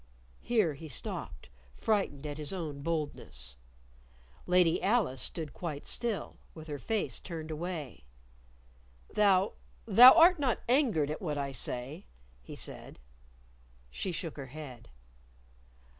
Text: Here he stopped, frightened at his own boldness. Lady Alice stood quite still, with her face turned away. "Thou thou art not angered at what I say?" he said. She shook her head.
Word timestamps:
Here 0.41 0.73
he 0.73 0.89
stopped, 0.89 1.49
frightened 1.75 2.25
at 2.25 2.39
his 2.39 2.51
own 2.51 2.81
boldness. 2.81 3.55
Lady 4.47 4.81
Alice 4.81 5.21
stood 5.21 5.53
quite 5.53 5.85
still, 5.85 6.39
with 6.55 6.65
her 6.69 6.79
face 6.79 7.19
turned 7.19 7.51
away. 7.51 8.05
"Thou 9.13 9.53
thou 9.85 10.13
art 10.13 10.39
not 10.39 10.61
angered 10.67 11.11
at 11.11 11.21
what 11.21 11.37
I 11.37 11.51
say?" 11.51 12.07
he 12.41 12.55
said. 12.55 12.97
She 13.91 14.11
shook 14.11 14.37
her 14.37 14.47
head. 14.47 14.89